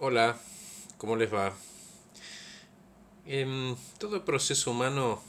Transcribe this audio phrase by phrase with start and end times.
[0.00, 0.38] Hola,
[0.96, 1.52] ¿cómo les va?
[3.26, 5.20] En todo proceso humano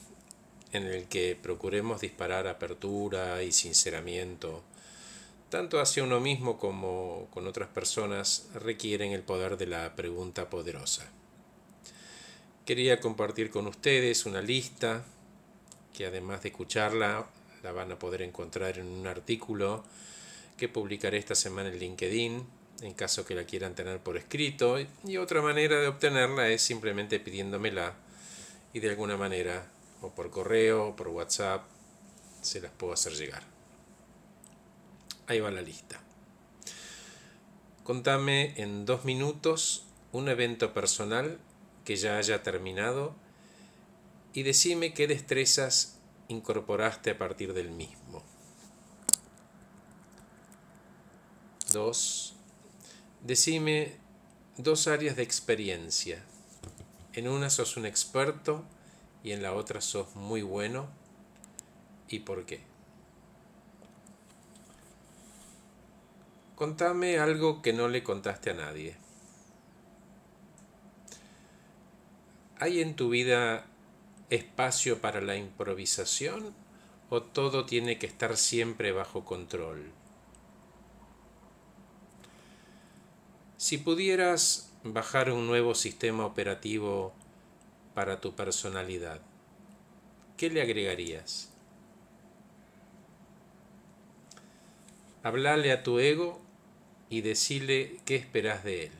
[0.73, 4.61] en el que procuremos disparar apertura y sinceramiento,
[5.49, 11.09] tanto hacia uno mismo como con otras personas, requieren el poder de la pregunta poderosa.
[12.63, 15.03] Quería compartir con ustedes una lista
[15.93, 17.27] que además de escucharla,
[17.63, 19.83] la van a poder encontrar en un artículo
[20.57, 24.77] que publicaré esta semana en LinkedIn en caso que la quieran tener por escrito.
[25.05, 27.95] Y otra manera de obtenerla es simplemente pidiéndomela
[28.73, 29.67] y de alguna manera,
[30.01, 31.63] o por correo, o por WhatsApp,
[32.41, 33.43] se las puedo hacer llegar.
[35.27, 36.01] Ahí va la lista.
[37.83, 41.39] Contame en dos minutos un evento personal
[41.85, 43.15] que ya haya terminado
[44.33, 48.23] y decime qué destrezas incorporaste a partir del mismo.
[51.71, 52.38] Dos.
[53.21, 53.97] Decime
[54.57, 56.23] dos áreas de experiencia.
[57.11, 58.63] En una sos un experto
[59.23, 60.87] y en la otra sos muy bueno.
[62.07, 62.61] ¿Y por qué?
[66.55, 68.95] Contame algo que no le contaste a nadie.
[72.57, 73.65] ¿Hay en tu vida
[74.29, 76.53] espacio para la improvisación
[77.09, 79.91] o todo tiene que estar siempre bajo control?
[83.59, 87.11] Si pudieras bajar un nuevo sistema operativo
[87.93, 89.19] para tu personalidad,
[90.37, 91.49] ¿qué le agregarías?
[95.23, 96.39] Hablale a tu ego
[97.09, 98.93] y decile qué esperas de él.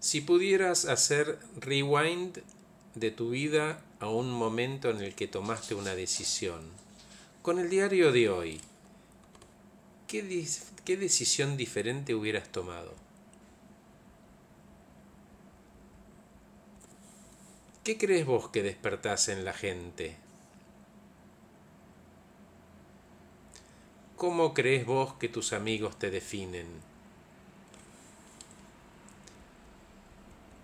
[0.00, 2.42] Si pudieras hacer rewind
[2.96, 6.68] de tu vida a un momento en el que tomaste una decisión,
[7.42, 8.60] con el diario de hoy,
[10.06, 10.46] ¿qué,
[10.84, 12.94] qué decisión diferente hubieras tomado?
[17.84, 20.16] ¿Qué crees vos que despertás en la gente?
[24.16, 26.66] ¿Cómo crees vos que tus amigos te definen?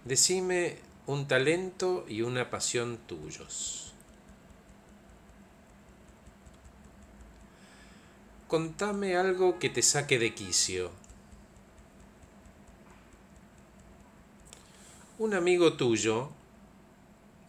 [0.05, 3.92] Decime un talento y una pasión tuyos.
[8.53, 10.91] Contame algo que te saque de quicio.
[15.19, 16.29] Un amigo tuyo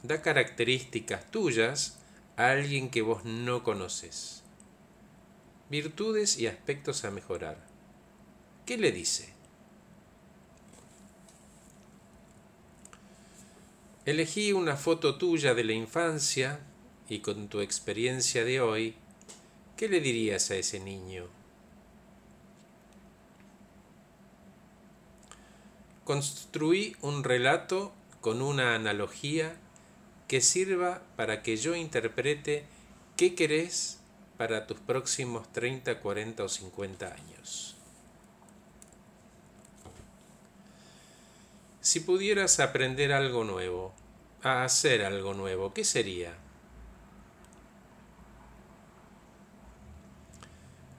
[0.02, 2.00] da características tuyas
[2.38, 4.44] a alguien que vos no conoces.
[5.70, 7.58] Virtudes y aspectos a mejorar.
[8.66, 9.34] ¿Qué le dice?
[14.06, 16.62] Elegí una foto tuya de la infancia
[17.10, 18.96] y con tu experiencia de hoy
[19.78, 21.26] ¿Qué le dirías a ese niño?
[26.04, 29.56] Construí un relato con una analogía
[30.28, 32.66] que sirva para que yo interprete
[33.18, 34.00] qué querés
[34.38, 37.76] para tus próximos 30, 40 o 50 años.
[41.82, 43.94] Si pudieras aprender algo nuevo,
[44.42, 46.34] a hacer algo nuevo, ¿qué sería?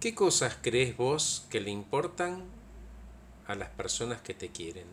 [0.04, 2.44] ¿Qué cosas crees vos que le importan
[3.46, 4.84] a las personas que te quieren?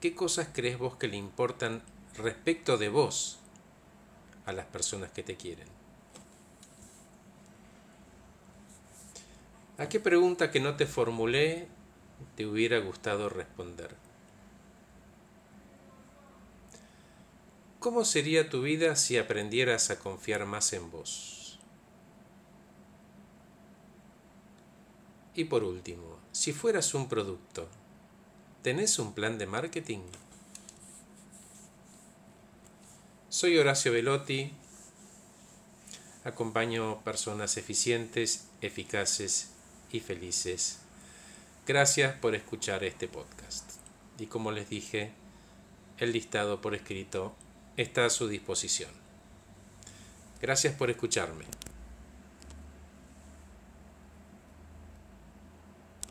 [0.00, 1.82] ¿Qué cosas crees vos que le importan
[2.16, 3.40] respecto de vos
[4.46, 5.66] a las personas que te quieren?
[9.78, 11.66] ¿A qué pregunta que no te formulé
[12.36, 13.96] te hubiera gustado responder?
[17.80, 21.39] ¿Cómo sería tu vida si aprendieras a confiar más en vos?
[25.34, 27.68] Y por último, si fueras un producto,
[28.62, 30.00] ¿tenés un plan de marketing?
[33.28, 34.52] Soy Horacio Velotti,
[36.24, 39.50] acompaño personas eficientes, eficaces
[39.92, 40.80] y felices.
[41.64, 43.70] Gracias por escuchar este podcast.
[44.18, 45.12] Y como les dije,
[45.98, 47.36] el listado por escrito
[47.76, 48.90] está a su disposición.
[50.42, 51.44] Gracias por escucharme.